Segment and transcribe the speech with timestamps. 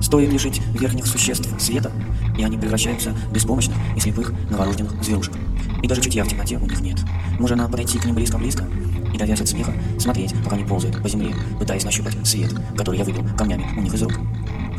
[0.00, 1.90] Стоит лишь верхних существ света,
[2.38, 5.34] и они превращаются в беспомощных и слепых новорожденных зверушек.
[5.82, 6.98] И даже чутья в темноте у них нет.
[7.40, 8.68] Можно подойти к ним близко-близко,
[9.12, 13.04] и, давясь от смеха, смотреть, пока они ползают по земле, пытаясь нащупать свет, который я
[13.04, 14.12] выбил камнями у них из рук.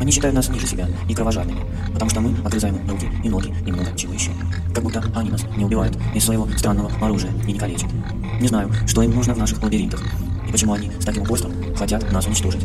[0.00, 1.60] Они считают нас ниже себя и кровожадными,
[1.92, 4.30] потому что мы огрызаем им руки и ноги и много чего еще.
[4.72, 7.90] Как будто они нас не убивают из своего странного оружия и не калечат.
[8.40, 10.02] Не знаю, что им нужно в наших лабиринтах,
[10.48, 12.64] и почему они с таким упорством хотят нас уничтожить.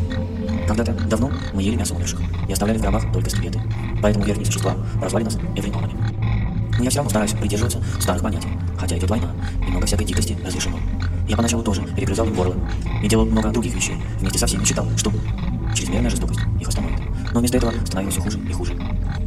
[0.68, 3.60] Когда-то давно мы ели мясо умерших и оставляли в гробах только скелеты,
[4.00, 5.92] поэтому верхние существа прозвали нас эвриномами.
[6.78, 9.30] Но я все равно стараюсь придерживаться старых понятий, хотя идет война,
[9.66, 10.78] и много всякой дикости разрешено.
[11.28, 12.54] Я поначалу тоже перегрызал им горло
[13.02, 15.10] и делал много других вещей, вместе со всеми считал, что
[15.74, 17.00] чрезмерная жестокость их остановит.
[17.32, 18.74] Но вместо этого становилось хуже и хуже.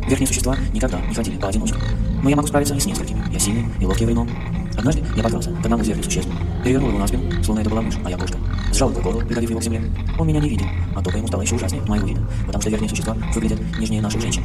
[0.08, 1.78] Верхние существа никогда не ходили поодиночке.
[2.24, 3.22] Но я могу справиться и с несколькими.
[3.32, 4.30] Я сильный и ловкий времен.
[4.78, 6.30] Однажды я подкрался к одному из верхних существ,
[6.64, 8.38] перевернул его на спину, словно это была мышь, а я кошка.
[8.72, 9.82] Сжал его горло, пригодив его к земле.
[10.20, 12.90] Он меня не видел, а только ему стало еще ужаснее моего вида, потому что верхние
[12.90, 14.44] существа выглядят нежнее наших женщин.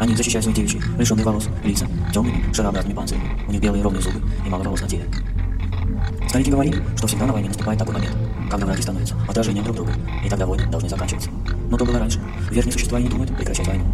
[0.00, 3.24] Они защищают свои девичьи, лишенные волос, лица, темными, шарообразными панцирями.
[3.46, 5.04] У них белые ровные зубы и мало волос на теле.
[6.34, 8.16] Старики говорили, что всегда на войне наступает такой момент,
[8.50, 9.92] когда враги становятся отражением друг друга,
[10.24, 11.30] и тогда войны должны заканчиваться.
[11.70, 12.18] Но то было раньше.
[12.50, 13.84] Верхние существа не думают прекращать войну.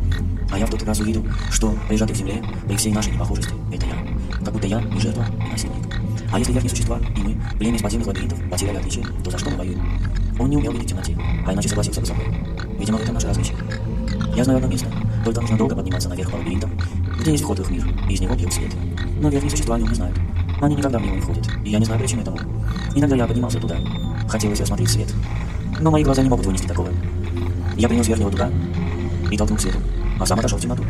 [0.50, 3.84] А я в тот раз увидел, что прижатый к земле при всей нашей непохожести– это
[3.84, 4.38] я.
[4.42, 6.00] Как будто я и жертва, и насильник.
[6.32, 9.50] А если верхние существа и мы, племя из подземных лабиринтов, потеряли отличие, то за что
[9.50, 10.00] мы воюем?
[10.38, 12.26] Он не умел видеть темноте, а иначе согласился бы со мной.
[12.78, 13.58] Видимо, в этом наше различие.
[14.34, 14.86] Я знаю одно место,
[15.26, 16.70] только нужно долго подниматься наверх по лабиринтам,
[17.20, 18.72] где есть вход в их мир, и из него бьет свет.
[19.20, 20.16] Но верхние существа о нем не знают.
[20.60, 22.38] Они никогда в него не входят, и я не знаю причин этому.
[22.94, 23.76] Иногда я поднимался туда.
[24.28, 25.08] Хотелось осмотреть свет.
[25.80, 26.90] Но мои глаза не могут вынести такого.
[27.76, 28.50] Я принес верхнего туда
[29.30, 29.78] и толкнул к свету,
[30.18, 30.84] а сам отошел в темноту.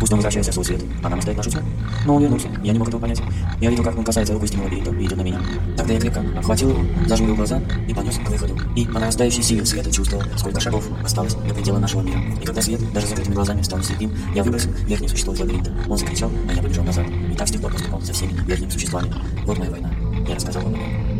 [0.00, 1.60] Пусть он возвращается в свой свет, а нам оставит нашу тьму.
[2.06, 3.20] Но он вернулся, я не мог этого понять.
[3.60, 5.40] Я видел, как он касается рукой стены лабиринта и идет на меня.
[5.76, 8.58] Тогда я крепко обхватил его, зажмурил глаза и понес к выходу.
[8.74, 12.20] И по нарастающей силе света чувствовал, сколько шагов осталось до предела нашего мира.
[12.40, 15.70] И когда свет, даже закрытыми глазами, стал слепым, я выбросил верхнее существо из лабиринта.
[15.86, 17.06] Он закричал, а я побежал назад.
[17.06, 19.12] И так с тех пор поступал со всеми верхними существами.
[19.44, 19.90] Вот моя война.
[20.26, 21.19] Я рассказал вам.